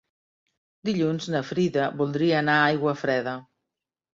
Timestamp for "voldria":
2.01-2.41